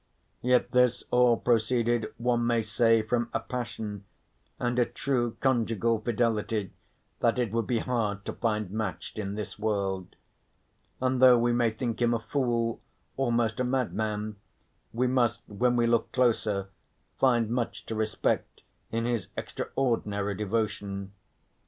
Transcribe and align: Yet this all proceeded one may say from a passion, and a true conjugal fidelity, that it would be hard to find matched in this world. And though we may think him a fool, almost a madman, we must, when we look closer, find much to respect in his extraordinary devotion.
Yet 0.41 0.71
this 0.71 1.03
all 1.11 1.37
proceeded 1.37 2.11
one 2.17 2.47
may 2.47 2.63
say 2.63 3.03
from 3.03 3.29
a 3.35 3.39
passion, 3.39 4.05
and 4.59 4.79
a 4.79 4.85
true 4.87 5.37
conjugal 5.41 6.01
fidelity, 6.01 6.73
that 7.19 7.37
it 7.37 7.51
would 7.51 7.67
be 7.67 7.77
hard 7.77 8.25
to 8.25 8.33
find 8.33 8.71
matched 8.71 9.19
in 9.19 9.35
this 9.35 9.59
world. 9.59 10.15
And 10.99 11.21
though 11.21 11.37
we 11.37 11.53
may 11.53 11.69
think 11.69 12.01
him 12.01 12.15
a 12.15 12.19
fool, 12.19 12.81
almost 13.15 13.59
a 13.59 13.63
madman, 13.63 14.37
we 14.91 15.05
must, 15.05 15.43
when 15.47 15.75
we 15.75 15.85
look 15.85 16.11
closer, 16.11 16.69
find 17.19 17.51
much 17.51 17.85
to 17.85 17.93
respect 17.93 18.63
in 18.91 19.05
his 19.05 19.27
extraordinary 19.37 20.33
devotion. 20.33 21.11